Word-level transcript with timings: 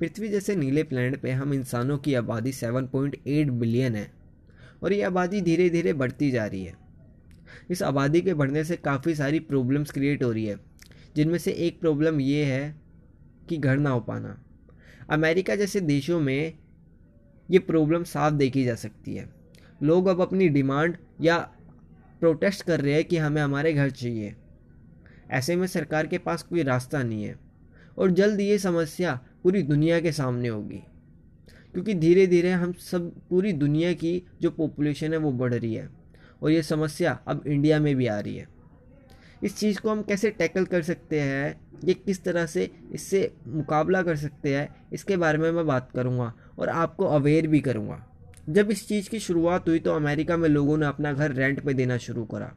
पृथ्वी 0.00 0.28
जैसे 0.28 0.56
नीले 0.56 0.82
प्लैनेट 0.82 1.20
पे 1.22 1.30
हम 1.30 1.54
इंसानों 1.54 1.98
की 1.98 2.14
आबादी 2.14 2.52
7.8 2.52 3.50
बिलियन 3.50 3.94
है 3.94 4.10
और 4.82 4.92
ये 4.92 5.02
आबादी 5.02 5.40
धीरे 5.40 5.70
धीरे 5.70 5.92
बढ़ती 5.92 6.30
जा 6.30 6.46
रही 6.46 6.64
है। 6.64 6.74
इस 7.70 7.82
आबादी 7.82 8.20
के 8.20 8.34
बढ़ने 8.34 8.64
से 8.64 8.76
काफ़ी 8.76 9.14
सारी 9.14 9.38
प्रॉब्लम्स 9.40 9.90
क्रिएट 9.90 10.22
हो 10.22 10.32
रही 10.32 10.46
है, 10.46 10.56
जिनमें 11.16 11.38
से 11.38 11.52
एक 11.52 11.80
प्रॉब्लम 11.80 12.20
ये 12.20 12.44
है 12.44 12.74
कि 13.48 13.56
घर 13.56 13.76
ना 13.76 13.90
हो 13.90 14.00
पाना। 14.00 14.44
अमेरिका 15.10 15.56
जैसे 15.56 15.80
देशों 15.80 16.20
में 16.20 16.58
ये 17.50 17.58
प्रॉब्लम 17.58 18.04
साफ़ 18.04 18.34
देखी 18.34 18.64
जा 18.64 18.74
सकती 18.74 19.14
है। 19.14 19.28
लोग 19.82 20.06
अब 20.06 20.20
अपनी 20.20 20.48
डिमांड 20.48 20.96
या 21.20 21.38
प्रोटेस्ट 22.20 22.62
कर 22.62 22.80
रहे 22.80 22.94
हैं 22.94 23.04
कि 23.04 23.16
हमें 23.16 23.42
हमारे 23.42 23.72
घर 23.72 23.90
चाहिए। 23.90 24.34
ऐसे 25.30 25.56
में 25.56 25.66
सरकार 25.66 26.06
के 26.06 26.18
पास 26.18 26.42
कोई 26.42 26.62
रास्ता 26.62 27.02
नहीं 27.02 27.24
है 27.24 27.38
और 27.98 28.10
जल्द 28.10 28.40
ये 28.40 28.58
समस्या 28.58 29.20
पूरी 29.44 29.62
दुनिया 29.62 30.00
के 30.00 30.12
सामने 30.12 30.48
होगी। 30.48 30.82
क्योंकि 31.74 31.94
धीरे 31.94 32.26
धीरे 32.26 32.50
हम 32.50 32.72
सब, 32.72 33.10
पूरी 33.30 33.52
दुनिया 33.52 33.92
की 33.92 34.22
जो 34.42 34.50
पॉपुलेशन 34.50 35.12
है 35.12 35.18
वो 35.18 35.32
बढ़ 35.32 35.54
रही 35.54 35.74
है 35.74 35.88
और 36.42 36.50
ये 36.50 36.62
समस्या 36.62 37.18
अब 37.28 37.42
इंडिया 37.46 37.78
में 37.80 37.94
भी 37.96 38.06
आ 38.06 38.18
रही 38.20 38.36
है। 38.36 38.48
इस 39.42 39.56
चीज़ 39.56 39.80
को 39.80 39.90
हम 39.90 40.02
कैसे 40.02 40.30
टैकल 40.30 40.64
कर 40.64 40.82
सकते 40.82 41.20
हैं? 41.20 41.60
ये 41.84 41.94
किस 41.96 42.22
तरह 42.24 42.46
से 42.46 42.68
इससे 42.92 43.32
मुकाबला 43.48 44.02
कर 44.02 44.16
सकते 44.16 44.56
हैं? 44.56 44.68
इसके 44.92 45.16
बारे 45.16 45.38
में 45.38 45.50
मैं 45.52 45.66
बात 45.66 45.90
करूँगा 45.94 46.32
और 46.58 46.68
आपको 46.68 47.04
अवेयर 47.06 47.46
भी 47.46 47.60
करूँगा। 47.60 48.04
जब 48.48 48.70
इस 48.70 48.86
चीज़ 48.88 49.08
की 49.10 49.18
शुरुआत 49.20 49.68
हुई 49.68 49.78
तो 49.78 49.94
अमेरिका 49.94 50.36
में 50.36 50.48
लोगों 50.48 50.76
ने 50.78 50.86
अपना 50.86 51.12
घर 51.12 51.32
रेंट 51.32 51.64
पे 51.64 51.74
देना 51.74 51.96
शुरू 51.98 52.24
करा। 52.24 52.52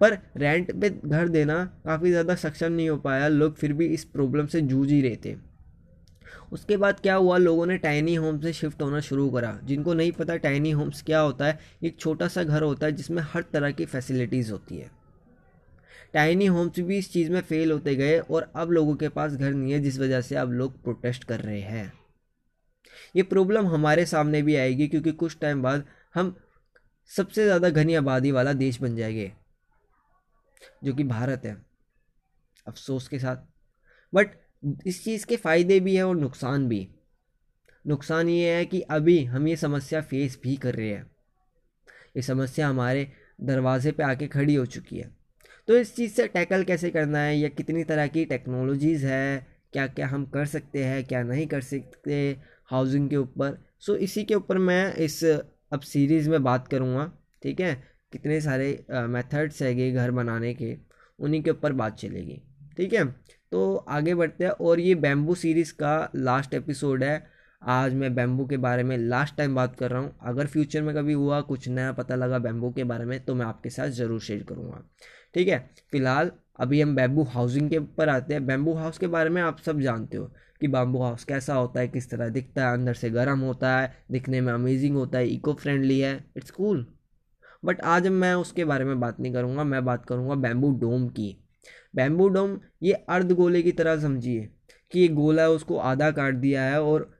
पर 0.00 0.18
रेंट 0.36 0.72
पे 0.80 0.90
घर 0.90 1.28
देना 1.28 1.64
काफ़ी 1.84 2.10
ज़्यादा 2.10 2.34
सक्षम 2.36 2.72
नहीं 2.72 2.88
हो 2.88 2.96
पाया। 2.96 3.28
लोग 3.28 3.54
फिर 3.54 3.72
भी 3.72 3.86
इस 3.86 4.04
प्रॉब्लम 4.04 4.46
से 4.46 4.60
जूझ 4.60 4.88
ही 4.90 5.00
रहे 5.02 5.16
थे। 5.24 5.36
उसके 6.52 6.76
बाद 6.76 7.00
क्या 7.00 7.14
हुआ, 7.14 7.36
लोगों 7.38 7.66
ने 7.66 7.76
टाइनी 7.78 8.14
होम 8.14 8.40
से 8.40 8.52
शिफ्ट 8.52 8.82
होना 8.82 9.00
शुरू 9.00 9.28
करा। 9.30 9.58
जिनको 9.64 9.94
नहीं 9.94 10.12
पता 10.12 10.36
टाइनी 10.36 10.70
होम्स 10.70 11.02
क्या 11.02 11.20
होता 11.20 11.46
है, 11.46 11.58
एक 11.82 11.98
छोटा 12.00 12.28
सा 12.28 12.44
घर 12.44 12.62
होता 12.62 12.86
है 12.86 12.92
जिसमें 12.92 13.22
हर 13.24 13.42
तरह 13.42 13.70
की 13.70 13.86
फैसिलिटीज़ 13.86 14.52
होती 14.52 14.78
है। 14.78 14.90
टाइनी 16.14 16.46
होम्स 16.46 16.80
भी 16.80 16.98
इस 16.98 17.12
चीज़ 17.12 17.30
में 17.30 17.40
फेल 17.40 17.72
होते 17.72 17.94
गए 17.96 18.18
और 18.20 18.50
अब 18.56 18.70
लोगों 18.70 18.94
के 18.96 19.08
पास 19.08 19.32
घर 19.32 19.52
नहीं 19.52 19.72
है, 19.72 19.80
जिस 19.80 19.98
वजह 19.98 20.20
से 20.20 20.36
अब 20.36 20.52
लोग 20.52 20.82
प्रोटेस्ट 20.82 21.24
कर 21.24 21.40
रहे 21.40 21.60
हैं। 21.60 21.92
ये 23.16 23.22
प्रॉब्लम 23.22 23.66
हमारे 23.66 24.06
सामने 24.06 24.42
भी 24.42 24.56
आएगी, 24.56 24.88
क्योंकि 24.88 25.12
कुछ 25.12 25.38
टाइम 25.40 25.62
बाद 25.62 25.84
हम 26.14 26.34
सबसे 27.10 27.44
ज़्यादा 27.44 27.70
घनी 27.70 27.94
आबादी 27.94 28.30
वाला 28.30 28.52
देश 28.52 28.80
बन 28.80 28.96
जाएँगे, 28.96 29.32
जो 30.84 30.94
कि 30.94 31.04
भारत 31.04 31.42
है। 31.44 31.56
अफसोस 32.66 33.08
के 33.08 33.18
साथ। 33.18 33.36
बट 34.12 34.30
इस 34.62 35.02
चीज़ 35.04 35.26
के 35.26 35.36
फ़ायदे 35.36 35.78
भी 35.80 35.96
हैं 35.96 36.02
और 36.02 36.16
नुकसान 36.16 36.68
भी। 36.68 36.88
नुकसान 37.84 38.28
ये 38.28 38.54
है 38.54 38.64
कि 38.66 38.80
अभी 38.80 39.22
हम 39.24 39.48
ये 39.48 39.56
समस्या 39.56 40.00
फेस 40.02 40.38
भी 40.42 40.56
कर 40.56 40.74
रहे 40.74 40.88
हैं। 40.88 41.06
ये 42.16 42.22
समस्या 42.22 42.68
हमारे 42.68 43.06
दरवाजे 43.40 43.90
पे 43.92 44.02
आके 44.02 44.26
खड़ी 44.26 44.54
हो 44.54 44.64
चुकी 44.66 44.98
है। 44.98 45.10
तो 45.68 45.76
इस 45.76 45.94
चीज़ 45.96 46.12
से 46.12 46.26
टैकल 46.28 46.64
कैसे 46.64 46.90
करना 46.90 47.18
है 47.18 47.38
या 47.38 47.48
कितनी 47.48 47.84
तरह 47.84 48.06
की 48.06 48.24
टेक्नोलॉजीज़ 48.24 49.06
है 49.06 49.46
क्या 49.72 49.86
क्या 49.86 50.06
हम 50.08 50.24
कर 50.26 50.46
सकते 50.46 50.84
हैं, 50.84 51.04
क्या 51.04 51.22
नहीं 51.22 51.46
कर 51.46 51.60
सकते 51.60 52.36
हाउसिंग 52.70 53.08
के 53.10 53.16
ऊपर? 53.16 53.58
सो 53.80 53.96
इसी 53.96 54.24
के 54.24 54.34
ऊपर 54.34 54.58
मैं 54.58 54.94
इस 54.96 55.24
अब 55.24 55.80
सीरीज़ 55.80 56.30
में 56.30 56.42
बात 56.42 56.68
करूँगा, 56.68 57.10
ठीक 57.42 57.60
है? 57.60 57.74
कितने 58.12 58.40
सारे 58.40 58.84
मेथड्स 58.90 59.62
हैगे 59.62 59.90
घर 59.92 60.10
बनाने 60.10 60.52
के, 60.54 60.76
उन्हीं 61.18 61.42
के 61.42 61.50
ऊपर 61.50 61.72
बात 61.72 61.98
चलेगी, 61.98 62.40
ठीक 62.76 62.94
है? 62.94 63.04
तो 63.52 63.76
आगे 63.88 64.14
बढ़ते 64.14 64.44
हैं 64.44 64.50
और 64.50 64.80
ये 64.80 64.94
बैम्बू 64.96 65.34
सीरीज़ 65.34 65.72
का 65.72 66.10
लास्ट 66.16 66.54
एपिसोड 66.54 67.04
है। 67.04 67.26
आज 67.62 67.94
मैं 67.94 68.14
बैम्बू 68.14 68.46
के 68.46 68.56
बारे 68.56 68.82
में 68.82 68.96
लास्ट 68.98 69.36
टाइम 69.36 69.54
बात 69.54 69.76
कर 69.76 69.90
रहा 69.90 70.00
हूँ। 70.00 70.12
अगर 70.22 70.46
फ्यूचर 70.46 70.82
में 70.82 70.94
कभी 70.94 71.12
हुआ, 71.12 71.40
कुछ 71.40 71.68
नया 71.68 71.92
पता 71.92 72.14
लगा 72.14 72.38
बैम्बू 72.38 72.70
के 72.70 72.84
बारे 72.84 73.04
में 73.04 73.18
तो 73.24 73.34
मैं 73.34 73.46
आपके 73.46 73.70
साथ 73.70 73.88
ज़रूर 73.90 74.20
शेयर 74.20 74.42
करूँगा। 74.42 74.82
ठीक 75.34 75.48
है? 75.48 75.58
फ़िलहाल, 75.92 76.30
अभी 76.60 76.80
हम 76.80 76.94
बैम्बू 76.96 77.22
हाउसिंग 77.24 77.70
के 77.70 77.78
ऊपर 77.78 78.08
आते 78.08 78.34
हैं। 78.34 78.44
बैम्बू 78.46 78.74
हाउस 78.74 78.98
के 78.98 79.06
बारे 79.06 79.30
में 79.30 79.40
आप 79.42 79.58
सब 79.58 79.80
जानते 79.80 80.16
हो 80.16 80.30
कि 80.60 80.68
बैम्बू 80.68 81.02
हाउस 81.02 81.24
कैसा 81.24 81.54
होता 81.54 81.80
है, 81.80 81.88
किस 81.88 82.10
तरह 82.10 82.28
दिखता 82.28 82.66
है, 82.66 82.72
अंदर 82.72 82.94
से 82.94 83.10
गर्म 83.10 83.40
होता 83.40 83.76
है, 83.78 83.92
दिखने 84.10 84.40
में 84.40 84.52
अमेजिंग 84.52 84.96
होता 84.96 85.18
है 85.18 85.28
इको 85.28 85.54
फ्रेंडली 85.54 85.98
है 86.00 86.14
इट्स 86.36 86.50
कूल 86.50 86.86
बट 87.64 87.80
आज 87.80 88.06
मैं 88.08 88.32
उसके 88.34 88.64
बारे 88.64 88.84
में 88.84 88.98
बात 89.00 89.20
नहीं 89.20 89.32
करूँगा, 89.32 89.64
मैं 89.64 89.84
बात 89.84 90.04
करूँगा 90.06 90.34
बैम्बू 90.36 90.70
डोम 90.80 91.08
की। 91.08 91.36
बैम्बू 91.94 92.28
डोम 92.28 92.58
ये 92.82 92.92
अर्ध 92.92 93.32
गोले 93.32 93.62
की 93.62 93.72
तरह 93.72 94.00
समझिए 94.00 94.48
कि 94.92 95.00
ये 95.00 95.08
गोला 95.10 95.42
है, 95.42 95.48
उसको 95.50 95.76
आधा 95.78 96.10
काट 96.10 96.34
दिया 96.36 96.62
है 96.64 96.82
और 96.82 97.10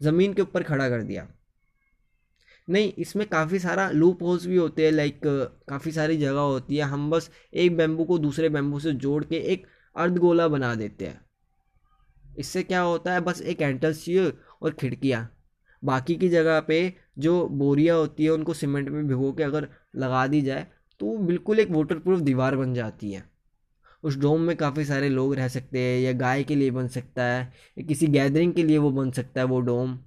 ज़मीन 0.00 0.34
के 0.34 0.42
ऊपर 0.42 0.62
खड़ा 0.62 0.88
कर 0.88 1.02
दिया। 1.02 1.26
नहीं, 2.68 2.92
इसमें 2.98 3.26
काफ़ी 3.28 3.58
सारा 3.58 3.88
लूप 3.90 4.22
होल्स 4.22 4.46
भी 4.46 4.56
होते 4.56 4.84
हैं 4.84 4.92
लाइक 4.92 5.20
काफ़ी 5.68 5.92
सारी 5.92 6.16
जगह 6.16 6.40
होती 6.40 6.76
है। 6.76 6.84
हम 6.84 7.10
बस 7.10 7.30
एक 7.54 7.76
बैम्बू 7.76 8.04
को 8.04 8.18
दूसरे 8.18 8.48
बैम्बू 8.48 8.78
से 8.80 8.92
जोड़ 8.94 9.24
के 9.24 9.36
एक 9.52 9.66
अर्ध 9.96 10.16
गोला 10.18 10.46
बना 10.48 10.74
देते 10.74 11.06
हैं। 11.06 11.20
इससे 12.24 12.62
क्या 12.62 12.80
होता 12.80 13.12
है, 13.12 13.20
बस 13.20 13.42
एक 13.42 13.62
एंट्रेंस 13.62 14.04
और 14.62 14.72
खिड़कियाँ। 14.72 15.28
बाकी 15.82 16.14
की 16.16 16.28
जगह 16.28 16.60
पे 16.60 16.92
जो 17.18 17.46
बोरियाँ 17.48 17.96
होती 17.98 18.24
है, 18.24 18.30
उनको 18.30 18.54
सीमेंट 18.54 18.88
में 18.88 19.06
भिगो 19.08 19.32
के 19.32 19.42
अगर 19.42 19.68
लगा 19.96 20.26
दी 20.26 20.40
जाए 20.42 20.66
तो 21.00 21.16
बिल्कुल 21.18 21.60
एक 21.60 21.70
वाटर 21.70 21.98
प्रूफ 21.98 22.20
दीवार 22.20 22.56
बन 22.56 22.74
जाती 22.74 23.12
है। 23.12 23.22
उस 24.04 24.16
डोम 24.18 24.40
में 24.40 24.56
काफ़ी 24.56 24.84
सारे 24.84 25.08
लोग 25.08 25.34
रह 25.34 25.48
सकते 25.48 25.78
हैं 25.78 26.00
या 26.00 26.12
गाय 26.12 26.44
के 26.44 26.54
लिए 26.54 26.70
बन 26.70 26.88
सकता 26.88 27.24
है 27.24 27.40
या 27.78 27.84
किसी 27.86 28.06
गैदरिंग 28.06 28.52
के 28.54 28.62
लिए 28.62 28.78
वो 28.78 28.90
बन 28.90 29.10
सकता 29.10 29.40
है 29.40 29.46
वो 29.46 29.60
डोम। 29.60 29.98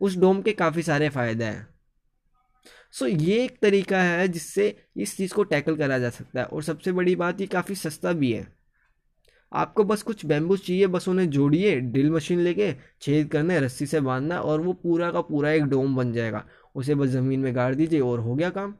उस 0.00 0.16
डोम 0.16 0.42
के 0.42 0.52
काफ़ी 0.52 0.82
सारे 0.82 1.08
फ़ायदे 1.08 1.44
हैं। 1.44 1.66
सो 2.92 3.08
so, 3.08 3.22
ये 3.22 3.44
एक 3.44 3.58
तरीका 3.62 4.02
है 4.02 4.28
जिससे 4.28 4.76
इस 4.96 5.16
चीज़ 5.16 5.34
को 5.34 5.44
टैकल 5.44 5.76
करा 5.76 5.98
जा 5.98 6.10
सकता 6.10 6.40
है 6.40 6.46
और 6.46 6.62
सबसे 6.62 6.92
बड़ी 6.92 7.16
बात 7.16 7.40
ये 7.40 7.46
काफ़ी 7.46 7.74
सस्ता 7.74 8.12
भी 8.12 8.32
है। 8.32 8.46
आपको 9.52 9.84
बस 9.84 10.02
कुछ 10.02 10.24
बैम्बू 10.26 10.56
चाहिए 10.56 10.86
बस 10.86 11.08
उन्हें 11.08 11.28
जोड़िए 11.30 11.74
ड्रिल 11.80 12.10
मशीन 12.10 12.40
लेके 12.40 12.72
छेद 13.02 13.28
करना 13.28 13.58
रस्सी 13.58 13.86
से 13.86 14.00
बांधना 14.00 14.40
और 14.40 14.60
वो 14.60 14.72
पूरा 14.72 15.10
का 15.10 15.20
पूरा 15.20 15.50
एक 15.50 15.64
डोम 15.64 15.96
बन 15.96 16.12
जाएगा। 16.12 16.44
उसे 16.74 16.94
बस 16.94 17.08
ज़मीन 17.08 17.40
में 17.40 17.54
गाड़ 17.56 17.74
दीजिए 17.74 18.00
और 18.00 18.20
हो 18.20 18.34
गया 18.34 18.50
काम। 18.50 18.74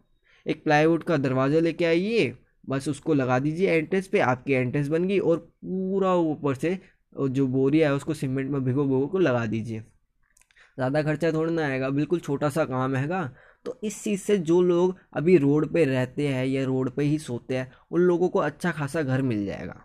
एक 0.46 0.64
प्लाईवुड 0.64 1.04
का 1.04 1.16
दरवाज़ा 1.16 1.60
लेके 1.60 1.84
आइए 1.84 2.34
बस 2.64 2.88
उसको 2.88 3.14
लगा 3.14 3.38
दीजिए 3.38 3.70
एंट्रेंस 3.70 4.06
पे, 4.08 4.20
आपकी 4.20 4.52
एंट्रेंस 4.52 4.88
बन 4.88 5.06
गई 5.08 5.18
और 5.18 5.36
पूरा 5.38 6.14
ऊपर 6.14 6.54
से 6.54 6.78
जो 7.12 7.46
बोरिया 7.46 7.88
है 7.88 7.94
उसको 7.94 8.14
सीमेंट 8.14 8.50
में 8.50 8.62
भिगो 8.64 8.84
भिगो 8.84 9.06
को 9.06 9.18
लगा 9.18 9.44
दीजिए। 9.46 9.80
ज़्यादा 9.80 11.02
खर्चा 11.02 11.30
थोड़ा 11.32 11.52
ना 11.52 11.66
आएगा, 11.66 11.88
बिल्कुल 11.90 12.20
छोटा 12.20 12.48
सा 12.48 12.64
काम 12.64 12.94
हैगा। 12.96 13.24
तो 13.66 13.78
इस 13.84 14.02
चीज़ 14.04 14.20
से 14.20 14.36
जो 14.38 14.60
लोग 14.62 14.96
अभी 15.12 15.36
रोड 15.36 15.72
पे 15.72 15.84
रहते 15.84 16.26
हैं 16.28 16.44
या 16.46 16.64
रोड 16.64 16.90
पे 16.90 17.04
ही 17.04 17.18
सोते 17.18 17.56
हैं, 17.56 17.70
उन 17.90 18.00
लोगों 18.00 18.28
को 18.28 18.38
अच्छा 18.38 18.70
खासा 18.72 19.02
घर 19.02 19.22
मिल 19.22 19.44
जाएगा। 19.46 19.80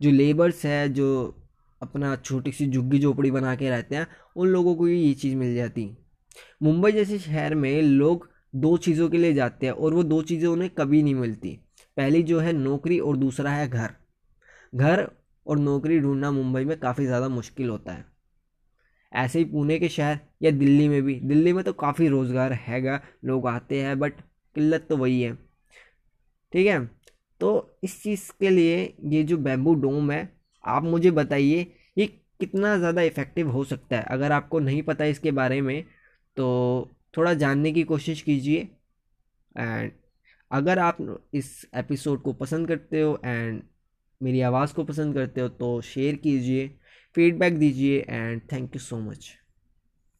जो 0.00 0.10
लेबर्स 0.10 0.64
है, 0.66 0.88
जो 0.88 1.38
अपना 1.80 2.14
छोटी 2.16 2.52
सी 2.52 2.66
झुग्गी 2.66 2.98
झोपड़ी 2.98 3.30
बना 3.30 3.54
के 3.56 3.70
रहते 3.70 3.96
हैं, 3.96 4.06
उन 4.36 4.48
लोगों 4.48 4.74
को 4.74 4.88
ये 4.88 5.12
चीज़ 5.14 5.36
मिल 5.36 5.54
जाती। 5.54 5.88
मुंबई 6.62 6.92
जैसे 6.92 7.18
शहर 7.18 7.54
में 7.54 7.82
लोग 7.82 8.28
दो 8.54 8.76
चीज़ों 8.76 9.08
के 9.10 9.18
लिए 9.18 9.32
जाते 9.34 9.66
हैं 9.66 9.72
और 9.72 9.94
वो 9.94 10.02
दो 10.02 10.22
चीज़ें 10.22 10.48
उन्हें 10.48 10.70
कभी 10.70 11.02
नहीं 11.02 11.14
मिलती। 11.14 11.58
पहली 11.96 12.22
जो 12.22 12.40
है 12.40 12.52
नौकरी 12.52 12.98
और 12.98 13.16
दूसरा 13.16 13.50
है 13.50 13.68
घर। 13.68 13.94
घर 14.74 15.08
और 15.46 15.58
नौकरी 15.58 15.98
ढूंढना 16.00 16.30
मुंबई 16.30 16.64
में 16.64 16.78
काफ़ी 16.80 17.06
ज़्यादा 17.06 17.28
मुश्किल 17.28 17.68
होता 17.68 17.92
है। 17.92 18.04
ऐसे 19.12 19.38
ही 19.38 19.44
पुणे 19.44 19.78
के 19.78 19.88
शहर 19.88 20.18
या 20.42 20.50
दिल्ली 20.50 20.88
में 20.88 21.02
भी। 21.02 21.14
दिल्ली 21.14 21.52
में 21.52 21.62
तो 21.64 21.72
काफ़ी 21.72 22.08
रोज़गार 22.08 22.52
हैगा, 22.52 23.00
लोग 23.24 23.46
आते 23.46 23.82
हैं, 23.82 23.98
बट 23.98 24.20
किल्लत 24.56 24.86
तो 24.88 24.96
वही 24.96 25.20
है। 25.22 25.34
ठीक 26.52 26.66
है? 26.66 26.84
तो 27.40 27.78
इस 27.84 28.02
चीज़ 28.02 28.30
के 28.40 28.50
लिए 28.50 28.94
ये 29.04 29.22
जो 29.22 29.36
बैम्बू 29.36 29.74
डोम 29.74 30.10
है, 30.10 30.28
आप 30.64 30.82
मुझे 30.82 31.10
बताइए, 31.10 31.66
ये 31.98 32.06
कितना 32.40 32.76
ज़्यादा 32.78 33.02
इफ़ेक्टिव 33.02 33.50
हो 33.50 33.64
सकता 33.64 33.96
है? 33.96 34.02
अगर 34.02 34.32
आपको 34.32 34.60
नहीं 34.60 34.82
पता 34.82 35.04
इसके 35.04 35.30
बारे 35.30 35.60
में 35.60 35.82
तो 36.36 36.90
थोड़ा 37.14 37.34
जानने 37.34 37.72
की 37.72 37.82
कोशिश 37.84 38.22
कीजिए। 38.22 38.68
एंड 39.54 39.92
अगर 40.50 40.78
आप 40.78 40.96
इस 41.34 41.66
एपिसोड 41.76 42.22
को 42.22 42.32
पसंद 42.34 42.68
करते 42.68 43.00
हो 43.00 43.20
एंड 43.24 43.62
मेरी 44.20 44.40
आवाज़ 44.42 44.74
को 44.74 44.84
पसंद 44.84 45.14
करते 45.14 45.40
हो 45.40 45.48
तो 45.50 45.80
शेयर 45.82 46.16
कीजिए, 46.16 46.68
फीडबैक 47.14 47.58
दीजिए 47.58 48.04
and 48.08 48.40
thank 48.52 48.74
you 48.74 48.80
so 48.80 48.98
much. 49.00 49.30